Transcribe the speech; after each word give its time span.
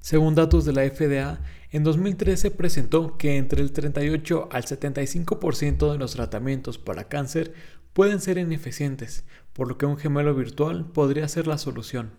Según 0.00 0.34
datos 0.34 0.64
de 0.64 0.72
la 0.72 0.88
FDA, 0.88 1.40
en 1.70 1.84
2013 1.84 2.50
presentó 2.52 3.18
que 3.18 3.36
entre 3.36 3.60
el 3.60 3.70
38 3.70 4.48
al 4.50 4.64
75% 4.64 5.92
de 5.92 5.98
los 5.98 6.12
tratamientos 6.14 6.78
para 6.78 7.04
cáncer 7.04 7.52
pueden 7.92 8.18
ser 8.20 8.38
ineficientes, 8.38 9.24
por 9.52 9.68
lo 9.68 9.76
que 9.76 9.84
un 9.84 9.98
gemelo 9.98 10.34
virtual 10.34 10.86
podría 10.86 11.28
ser 11.28 11.46
la 11.46 11.58
solución. 11.58 12.12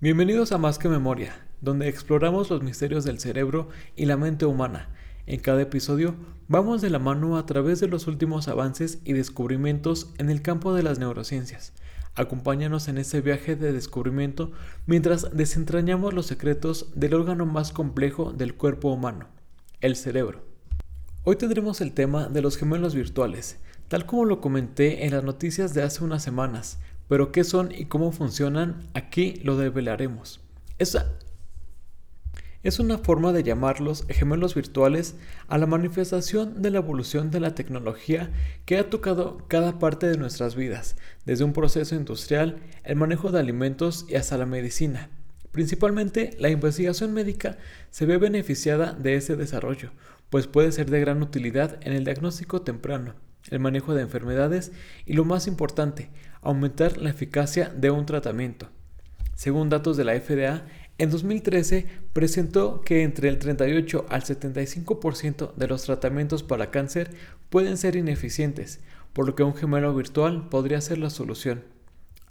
Bienvenidos 0.00 0.52
a 0.52 0.58
Más 0.58 0.78
que 0.78 0.88
Memoria, 0.88 1.46
donde 1.60 1.88
exploramos 1.88 2.48
los 2.48 2.62
misterios 2.62 3.04
del 3.04 3.20
cerebro 3.20 3.68
y 3.94 4.06
la 4.06 4.16
mente 4.16 4.46
humana. 4.46 4.88
En 5.26 5.40
cada 5.40 5.62
episodio 5.62 6.14
vamos 6.46 6.80
de 6.80 6.88
la 6.88 7.00
mano 7.00 7.36
a 7.36 7.46
través 7.46 7.80
de 7.80 7.88
los 7.88 8.06
últimos 8.06 8.46
avances 8.46 9.00
y 9.04 9.12
descubrimientos 9.12 10.12
en 10.18 10.30
el 10.30 10.40
campo 10.40 10.72
de 10.72 10.84
las 10.84 11.00
neurociencias. 11.00 11.72
Acompáñanos 12.14 12.86
en 12.86 12.96
este 12.96 13.20
viaje 13.20 13.56
de 13.56 13.72
descubrimiento 13.72 14.52
mientras 14.86 15.36
desentrañamos 15.36 16.14
los 16.14 16.26
secretos 16.26 16.92
del 16.94 17.14
órgano 17.14 17.44
más 17.44 17.72
complejo 17.72 18.32
del 18.32 18.54
cuerpo 18.54 18.92
humano, 18.92 19.26
el 19.80 19.96
cerebro. 19.96 20.44
Hoy 21.24 21.34
tendremos 21.34 21.80
el 21.80 21.92
tema 21.92 22.28
de 22.28 22.40
los 22.40 22.56
gemelos 22.56 22.94
virtuales, 22.94 23.58
tal 23.88 24.06
como 24.06 24.26
lo 24.26 24.40
comenté 24.40 25.06
en 25.06 25.10
las 25.12 25.24
noticias 25.24 25.74
de 25.74 25.82
hace 25.82 26.04
unas 26.04 26.22
semanas, 26.22 26.78
pero 27.08 27.32
qué 27.32 27.42
son 27.42 27.72
y 27.72 27.86
cómo 27.86 28.12
funcionan, 28.12 28.86
aquí 28.94 29.40
lo 29.42 29.56
develaremos. 29.56 30.40
Es 32.66 32.80
una 32.80 32.98
forma 32.98 33.32
de 33.32 33.44
llamarlos 33.44 34.04
gemelos 34.08 34.56
virtuales 34.56 35.14
a 35.46 35.56
la 35.56 35.66
manifestación 35.66 36.62
de 36.62 36.70
la 36.70 36.78
evolución 36.78 37.30
de 37.30 37.38
la 37.38 37.54
tecnología 37.54 38.32
que 38.64 38.76
ha 38.76 38.90
tocado 38.90 39.38
cada 39.46 39.78
parte 39.78 40.08
de 40.08 40.18
nuestras 40.18 40.56
vidas, 40.56 40.96
desde 41.24 41.44
un 41.44 41.52
proceso 41.52 41.94
industrial, 41.94 42.58
el 42.82 42.96
manejo 42.96 43.30
de 43.30 43.38
alimentos 43.38 44.04
y 44.08 44.16
hasta 44.16 44.36
la 44.36 44.46
medicina. 44.46 45.10
Principalmente, 45.52 46.34
la 46.40 46.48
investigación 46.48 47.14
médica 47.14 47.56
se 47.90 48.04
ve 48.04 48.18
beneficiada 48.18 48.94
de 48.94 49.14
ese 49.14 49.36
desarrollo, 49.36 49.92
pues 50.28 50.48
puede 50.48 50.72
ser 50.72 50.90
de 50.90 50.98
gran 50.98 51.22
utilidad 51.22 51.78
en 51.82 51.92
el 51.92 52.02
diagnóstico 52.02 52.62
temprano, 52.62 53.14
el 53.48 53.60
manejo 53.60 53.94
de 53.94 54.02
enfermedades 54.02 54.72
y 55.04 55.12
lo 55.12 55.24
más 55.24 55.46
importante, 55.46 56.10
aumentar 56.42 56.98
la 56.98 57.10
eficacia 57.10 57.68
de 57.68 57.92
un 57.92 58.06
tratamiento. 58.06 58.70
Según 59.36 59.68
datos 59.68 59.98
de 59.98 60.04
la 60.04 60.18
FDA, 60.18 60.64
en 60.98 61.10
2013 61.10 61.86
presentó 62.12 62.80
que 62.80 63.02
entre 63.02 63.28
el 63.28 63.38
38 63.38 64.06
al 64.08 64.22
75% 64.22 65.54
de 65.54 65.68
los 65.68 65.82
tratamientos 65.82 66.42
para 66.42 66.70
cáncer 66.70 67.10
pueden 67.50 67.76
ser 67.76 67.96
ineficientes, 67.96 68.80
por 69.12 69.26
lo 69.26 69.34
que 69.34 69.42
un 69.42 69.54
gemelo 69.54 69.94
virtual 69.94 70.48
podría 70.48 70.80
ser 70.80 70.98
la 70.98 71.10
solución. 71.10 71.64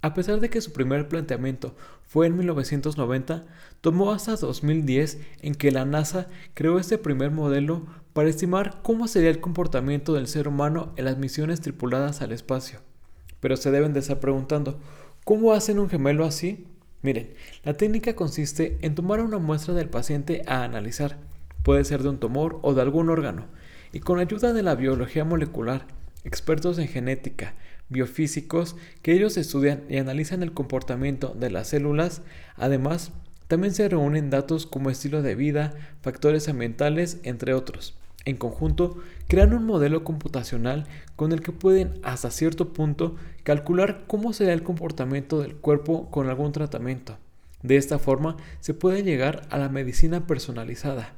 A 0.02 0.14
pesar 0.14 0.40
de 0.40 0.50
que 0.50 0.60
su 0.60 0.72
primer 0.72 1.08
planteamiento 1.08 1.74
fue 2.04 2.26
en 2.26 2.36
1990, 2.36 3.44
tomó 3.80 4.12
hasta 4.12 4.36
2010 4.36 5.18
en 5.42 5.54
que 5.54 5.70
la 5.70 5.84
NASA 5.84 6.28
creó 6.54 6.78
este 6.78 6.98
primer 6.98 7.30
modelo 7.30 7.86
para 8.12 8.28
estimar 8.28 8.80
cómo 8.82 9.08
sería 9.08 9.30
el 9.30 9.40
comportamiento 9.40 10.12
del 10.14 10.26
ser 10.26 10.48
humano 10.48 10.92
en 10.96 11.06
las 11.06 11.18
misiones 11.18 11.60
tripuladas 11.60 12.20
al 12.20 12.32
espacio. 12.32 12.80
Pero 13.40 13.56
se 13.56 13.70
deben 13.70 13.92
de 13.92 14.00
estar 14.00 14.20
preguntando, 14.20 14.80
¿cómo 15.24 15.52
hacen 15.52 15.78
un 15.78 15.88
gemelo 15.88 16.24
así? 16.24 16.66
Miren, 17.06 17.28
la 17.62 17.74
técnica 17.74 18.16
consiste 18.16 18.78
en 18.80 18.96
tomar 18.96 19.20
una 19.20 19.38
muestra 19.38 19.74
del 19.74 19.88
paciente 19.88 20.42
a 20.48 20.64
analizar, 20.64 21.18
puede 21.62 21.84
ser 21.84 22.02
de 22.02 22.08
un 22.08 22.18
tumor 22.18 22.58
o 22.62 22.74
de 22.74 22.82
algún 22.82 23.10
órgano, 23.10 23.46
y 23.92 24.00
con 24.00 24.18
ayuda 24.18 24.52
de 24.52 24.64
la 24.64 24.74
biología 24.74 25.24
molecular, 25.24 25.86
expertos 26.24 26.80
en 26.80 26.88
genética, 26.88 27.54
biofísicos, 27.90 28.74
que 29.02 29.12
ellos 29.12 29.36
estudian 29.36 29.84
y 29.88 29.98
analizan 29.98 30.42
el 30.42 30.52
comportamiento 30.52 31.28
de 31.38 31.48
las 31.48 31.68
células, 31.68 32.22
además, 32.56 33.12
también 33.46 33.72
se 33.72 33.88
reúnen 33.88 34.28
datos 34.28 34.66
como 34.66 34.90
estilo 34.90 35.22
de 35.22 35.36
vida, 35.36 35.74
factores 36.02 36.48
ambientales, 36.48 37.20
entre 37.22 37.54
otros. 37.54 37.94
En 38.26 38.36
conjunto, 38.36 38.98
crean 39.28 39.54
un 39.54 39.64
modelo 39.64 40.02
computacional 40.02 40.88
con 41.14 41.30
el 41.32 41.40
que 41.40 41.52
pueden 41.52 41.94
hasta 42.02 42.32
cierto 42.32 42.72
punto 42.72 43.14
calcular 43.44 44.04
cómo 44.08 44.32
será 44.32 44.52
el 44.52 44.64
comportamiento 44.64 45.40
del 45.40 45.54
cuerpo 45.54 46.10
con 46.10 46.28
algún 46.28 46.50
tratamiento. 46.50 47.18
De 47.62 47.76
esta 47.76 48.00
forma 48.00 48.36
se 48.58 48.74
puede 48.74 49.04
llegar 49.04 49.46
a 49.50 49.58
la 49.58 49.68
medicina 49.68 50.26
personalizada. 50.26 51.14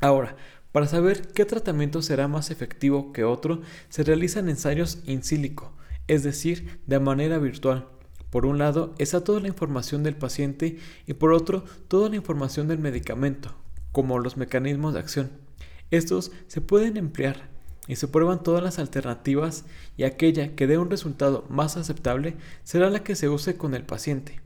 Ahora, 0.00 0.36
para 0.72 0.86
saber 0.86 1.28
qué 1.28 1.44
tratamiento 1.44 2.00
será 2.00 2.26
más 2.26 2.50
efectivo 2.50 3.12
que 3.12 3.24
otro, 3.24 3.60
se 3.90 4.02
realizan 4.02 4.48
ensayos 4.48 5.00
in 5.04 5.22
silico, 5.22 5.72
es 6.08 6.22
decir, 6.22 6.80
de 6.86 7.00
manera 7.00 7.38
virtual. 7.38 7.86
Por 8.30 8.46
un 8.46 8.56
lado 8.56 8.94
está 8.96 9.22
toda 9.22 9.40
la 9.40 9.48
información 9.48 10.02
del 10.02 10.16
paciente 10.16 10.78
y 11.06 11.12
por 11.12 11.34
otro 11.34 11.64
toda 11.86 12.08
la 12.08 12.16
información 12.16 12.66
del 12.66 12.78
medicamento, 12.78 13.54
como 13.92 14.18
los 14.18 14.38
mecanismos 14.38 14.94
de 14.94 15.00
acción. 15.00 15.43
Estos 15.90 16.32
se 16.46 16.60
pueden 16.60 16.96
emplear 16.96 17.48
y 17.86 17.96
se 17.96 18.08
prueban 18.08 18.42
todas 18.42 18.62
las 18.62 18.78
alternativas 18.78 19.64
y 19.96 20.04
aquella 20.04 20.54
que 20.54 20.66
dé 20.66 20.78
un 20.78 20.90
resultado 20.90 21.44
más 21.48 21.76
aceptable 21.76 22.36
será 22.62 22.90
la 22.90 23.02
que 23.02 23.14
se 23.14 23.28
use 23.28 23.56
con 23.56 23.74
el 23.74 23.84
paciente. 23.84 24.40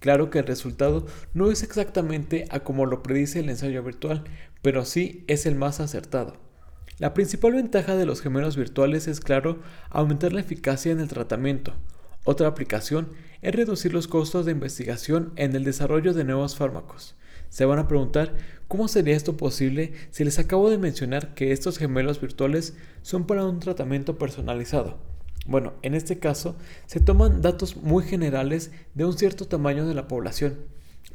Claro 0.00 0.28
que 0.28 0.40
el 0.40 0.46
resultado 0.46 1.06
no 1.32 1.50
es 1.50 1.62
exactamente 1.62 2.44
a 2.50 2.60
como 2.60 2.84
lo 2.84 3.02
predice 3.02 3.40
el 3.40 3.48
ensayo 3.48 3.82
virtual, 3.82 4.24
pero 4.60 4.84
sí 4.84 5.24
es 5.28 5.46
el 5.46 5.54
más 5.54 5.80
acertado. 5.80 6.36
La 6.98 7.14
principal 7.14 7.54
ventaja 7.54 7.96
de 7.96 8.06
los 8.06 8.20
gemelos 8.20 8.56
virtuales 8.56 9.08
es, 9.08 9.20
claro, 9.20 9.60
aumentar 9.90 10.32
la 10.32 10.42
eficacia 10.42 10.92
en 10.92 11.00
el 11.00 11.08
tratamiento. 11.08 11.72
Otra 12.24 12.48
aplicación 12.48 13.08
es 13.42 13.54
reducir 13.54 13.92
los 13.92 14.06
costos 14.06 14.46
de 14.46 14.52
investigación 14.52 15.32
en 15.36 15.56
el 15.56 15.64
desarrollo 15.64 16.12
de 16.12 16.24
nuevos 16.24 16.54
fármacos. 16.54 17.16
Se 17.54 17.66
van 17.66 17.78
a 17.78 17.86
preguntar 17.86 18.34
cómo 18.66 18.88
sería 18.88 19.14
esto 19.14 19.36
posible 19.36 19.92
si 20.10 20.24
les 20.24 20.40
acabo 20.40 20.70
de 20.70 20.76
mencionar 20.76 21.34
que 21.34 21.52
estos 21.52 21.78
gemelos 21.78 22.20
virtuales 22.20 22.74
son 23.02 23.28
para 23.28 23.44
un 23.44 23.60
tratamiento 23.60 24.18
personalizado. 24.18 24.98
Bueno, 25.46 25.72
en 25.82 25.94
este 25.94 26.18
caso 26.18 26.56
se 26.86 26.98
toman 26.98 27.42
datos 27.42 27.76
muy 27.76 28.02
generales 28.02 28.72
de 28.94 29.04
un 29.04 29.16
cierto 29.16 29.46
tamaño 29.46 29.86
de 29.86 29.94
la 29.94 30.08
población. 30.08 30.56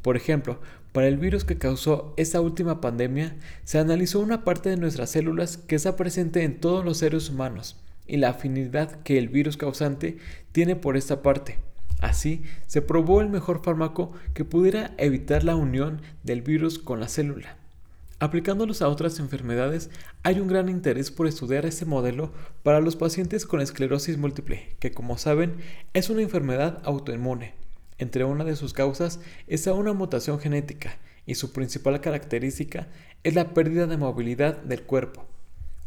Por 0.02 0.16
ejemplo, 0.16 0.62
para 0.94 1.10
el 1.10 1.18
virus 1.18 1.44
que 1.44 1.58
causó 1.58 2.14
esta 2.16 2.40
última 2.40 2.80
pandemia, 2.80 3.36
se 3.66 3.78
analizó 3.78 4.22
una 4.22 4.46
parte 4.46 4.70
de 4.70 4.78
nuestras 4.78 5.10
células 5.10 5.58
que 5.58 5.76
está 5.76 5.98
presente 5.98 6.44
en 6.44 6.62
todos 6.62 6.86
los 6.86 7.00
seres 7.00 7.30
humanos 7.30 7.76
y 8.08 8.16
la 8.16 8.30
afinidad 8.30 9.02
que 9.02 9.18
el 9.18 9.28
virus 9.28 9.58
causante 9.58 10.16
tiene 10.54 10.78
por 10.78 10.96
esta 10.96 11.22
parte. 11.22 11.58
Así, 12.00 12.44
se 12.66 12.82
probó 12.82 13.22
el 13.22 13.30
mejor 13.30 13.62
fármaco 13.64 14.14
que 14.34 14.46
pudiera 14.46 14.92
evitar 14.98 15.44
la 15.44 15.56
unión 15.56 16.02
del 16.24 16.42
virus 16.42 16.80
con 16.80 17.00
la 17.00 17.10
célula. 17.10 17.58
Aplicándolos 18.22 18.82
a 18.82 18.90
otras 18.90 19.20
enfermedades, 19.20 19.90
hay 20.24 20.40
un 20.40 20.48
gran 20.48 20.68
interés 20.68 21.10
por 21.10 21.28
estudiar 21.28 21.66
este 21.66 21.86
modelo 21.86 22.34
para 22.64 22.82
los 22.82 22.98
pacientes 22.98 23.46
con 23.46 23.62
esclerosis 23.62 24.18
múltiple, 24.18 24.76
que 24.80 24.92
como 24.92 25.18
saben 25.18 25.56
es 25.94 26.10
una 26.10 26.22
enfermedad 26.22 26.82
autoinmune. 26.84 27.54
Entre 27.98 28.26
una 28.26 28.44
de 28.44 28.56
sus 28.56 28.74
causas 28.74 29.20
está 29.48 29.74
una 29.74 29.94
mutación 29.94 30.40
genética 30.40 30.98
y 31.26 31.36
su 31.36 31.54
principal 31.54 32.02
característica 32.02 32.88
es 33.24 33.36
la 33.36 33.54
pérdida 33.54 33.88
de 33.88 33.98
movilidad 33.98 34.58
del 34.64 34.84
cuerpo. 34.84 35.26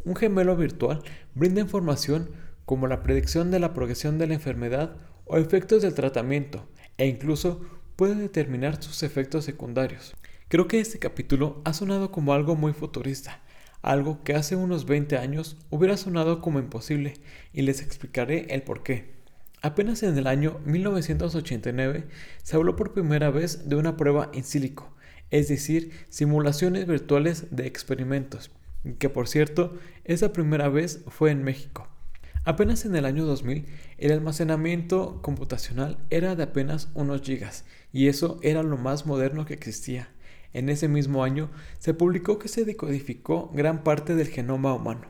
Un 0.05 0.15
gemelo 0.15 0.55
virtual 0.55 1.01
brinda 1.35 1.61
información 1.61 2.29
como 2.65 2.87
la 2.87 3.03
predicción 3.03 3.51
de 3.51 3.59
la 3.59 3.73
progresión 3.73 4.17
de 4.17 4.27
la 4.27 4.35
enfermedad 4.35 4.95
o 5.25 5.37
efectos 5.37 5.81
del 5.81 5.93
tratamiento 5.93 6.67
e 6.97 7.07
incluso 7.07 7.61
puede 7.95 8.15
determinar 8.15 8.81
sus 8.81 9.03
efectos 9.03 9.45
secundarios. 9.45 10.13
Creo 10.47 10.67
que 10.67 10.79
este 10.79 10.99
capítulo 10.99 11.61
ha 11.65 11.73
sonado 11.73 12.11
como 12.11 12.33
algo 12.33 12.55
muy 12.55 12.73
futurista, 12.73 13.41
algo 13.81 14.23
que 14.23 14.33
hace 14.33 14.55
unos 14.55 14.85
20 14.85 15.17
años 15.17 15.57
hubiera 15.69 15.97
sonado 15.97 16.41
como 16.41 16.59
imposible 16.59 17.15
y 17.51 17.63
les 17.63 17.81
explicaré 17.81 18.47
el 18.49 18.63
por 18.63 18.83
qué. 18.83 19.13
Apenas 19.61 20.03
en 20.03 20.17
el 20.17 20.27
año 20.27 20.59
1989 20.65 22.07
se 22.43 22.55
habló 22.55 22.75
por 22.75 22.93
primera 22.93 23.29
vez 23.29 23.69
de 23.69 23.75
una 23.75 23.95
prueba 23.95 24.29
in 24.33 24.43
silico, 24.43 24.93
es 25.31 25.47
decir, 25.47 25.91
simulaciones 26.09 26.85
virtuales 26.85 27.47
de 27.49 27.65
experimentos, 27.65 28.51
que 28.99 29.09
por 29.09 29.27
cierto, 29.27 29.77
esa 30.03 30.33
primera 30.33 30.69
vez 30.69 31.03
fue 31.07 31.31
en 31.31 31.43
México. 31.43 31.87
Apenas 32.45 32.83
en 32.83 32.93
el 32.97 33.05
año 33.05 33.25
2000, 33.25 33.65
el 33.97 34.11
almacenamiento 34.11 35.21
computacional 35.21 35.97
era 36.09 36.35
de 36.35 36.43
apenas 36.43 36.89
unos 36.93 37.21
gigas, 37.21 37.63
y 37.93 38.07
eso 38.07 38.37
era 38.41 38.63
lo 38.63 38.75
más 38.75 39.05
moderno 39.05 39.45
que 39.45 39.53
existía. 39.53 40.09
En 40.51 40.67
ese 40.67 40.89
mismo 40.89 41.23
año 41.23 41.49
se 41.79 41.93
publicó 41.93 42.39
que 42.39 42.49
se 42.49 42.65
decodificó 42.65 43.49
gran 43.53 43.85
parte 43.85 44.13
del 44.13 44.27
genoma 44.27 44.73
humano. 44.73 45.07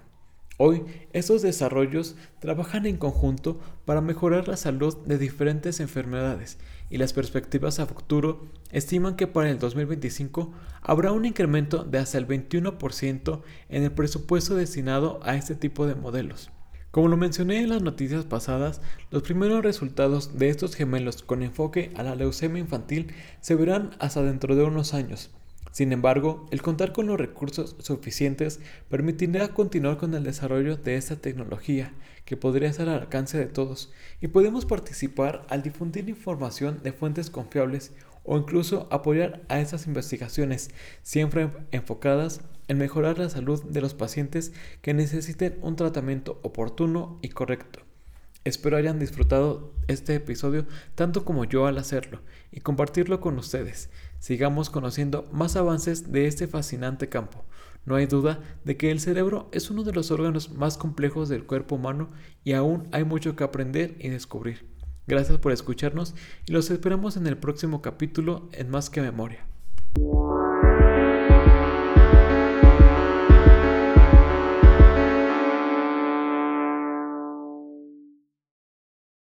Hoy, 0.58 0.84
estos 1.12 1.42
desarrollos 1.42 2.16
trabajan 2.40 2.86
en 2.86 2.98
conjunto 2.98 3.60
para 3.86 4.02
mejorar 4.02 4.48
la 4.48 4.56
salud 4.56 4.96
de 5.08 5.18
diferentes 5.18 5.80
enfermedades 5.80 6.60
y 6.92 7.00
las 7.00 7.14
perspectivas 7.14 7.80
a 7.80 7.88
futuro 7.88 8.46
estiman 8.72 9.16
que 9.16 9.26
para 9.26 9.50
el 9.50 9.58
2025 9.58 10.54
habrá 10.84 11.12
un 11.12 11.26
incremento 11.26 11.84
de 11.84 11.98
hasta 11.98 12.20
el 12.20 12.28
21% 12.28 13.42
en 13.70 13.84
el 13.84 13.92
presupuesto 13.92 14.54
destinado 14.54 15.20
a 15.24 15.36
este 15.36 15.56
tipo 15.56 15.88
de 15.88 15.96
modelos. 15.96 16.52
Como 16.94 17.08
lo 17.08 17.18
mencioné 17.18 17.58
en 17.58 17.70
las 17.70 17.82
noticias 17.82 18.24
pasadas, 18.24 18.80
los 19.10 19.24
primeros 19.24 19.64
resultados 19.64 20.38
de 20.38 20.50
estos 20.50 20.76
gemelos 20.76 21.24
con 21.24 21.42
enfoque 21.42 21.92
a 21.96 22.04
la 22.04 22.14
leucemia 22.14 22.60
infantil 22.60 23.12
se 23.42 23.56
verán 23.56 23.96
hasta 23.98 24.22
dentro 24.22 24.56
de 24.56 24.64
unos 24.64 24.94
años. 24.94 25.32
Sin 25.72 25.92
embargo, 25.92 26.46
el 26.52 26.62
contar 26.62 26.94
con 26.94 27.08
los 27.08 27.18
recursos 27.18 27.76
suficientes 27.80 28.60
permitirá 28.90 29.48
continuar 29.48 29.98
con 29.98 30.14
el 30.14 30.24
desarrollo 30.24 30.78
de 30.78 30.96
esta 30.96 31.16
tecnología, 31.16 31.92
que 32.26 32.38
podría 32.38 32.70
estar 32.70 32.88
al 32.88 33.02
alcance 33.02 33.40
de 33.40 33.48
todos, 33.48 33.92
y 34.22 34.28
podemos 34.28 34.68
participar 34.68 35.48
al 35.50 35.64
difundir 35.64 36.08
información 36.08 36.82
de 36.84 36.94
fuentes 36.94 37.32
confiables 37.32 37.92
o 38.24 38.38
incluso 38.38 38.88
apoyar 38.92 39.42
a 39.50 39.60
esas 39.60 39.88
investigaciones, 39.88 40.70
siempre 41.02 41.50
enfocadas 41.72 42.42
en 42.68 42.78
mejorar 42.78 43.18
la 43.20 43.30
salud 43.30 43.64
de 43.64 43.82
los 43.82 43.94
pacientes 43.94 44.54
que 44.82 44.94
necesiten 44.94 45.58
un 45.62 45.76
tratamiento 45.76 46.40
oportuno 46.44 47.20
y 47.22 47.30
correcto. 47.30 47.80
Espero 48.46 48.76
hayan 48.76 49.00
disfrutado 49.00 49.74
este 49.88 50.16
episodio 50.16 50.66
tanto 50.96 51.24
como 51.24 51.46
yo 51.46 51.66
al 51.66 51.78
hacerlo 51.78 52.22
y 52.52 52.60
compartirlo 52.60 53.22
con 53.22 53.38
ustedes. 53.38 53.90
Sigamos 54.20 54.70
conociendo 54.70 55.30
más 55.32 55.56
avances 55.56 56.12
de 56.12 56.28
este 56.28 56.48
fascinante 56.48 57.08
campo. 57.08 57.46
No 57.86 57.96
hay 57.96 58.06
duda 58.06 58.40
de 58.66 58.76
que 58.76 58.92
el 58.92 59.00
cerebro 59.00 59.50
es 59.54 59.70
uno 59.70 59.84
de 59.84 59.94
los 59.94 60.12
órganos 60.12 60.52
más 60.52 60.78
complejos 60.78 61.30
del 61.30 61.46
cuerpo 61.46 61.76
humano 61.76 62.10
y 62.44 62.54
aún 62.54 62.88
hay 62.92 63.06
mucho 63.06 63.36
que 63.36 63.44
aprender 63.44 63.96
y 64.00 64.10
descubrir. 64.10 64.66
Gracias 65.08 65.38
por 65.38 65.52
escucharnos 65.52 66.16
y 66.46 66.52
los 66.52 66.70
esperamos 66.70 67.18
en 67.18 67.28
el 67.28 67.38
próximo 67.38 67.82
capítulo 67.82 68.50
en 68.54 68.70
Más 68.70 68.90
que 68.90 69.02
Memoria. 69.02 69.53